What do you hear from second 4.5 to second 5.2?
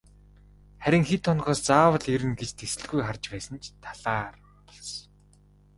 болсон.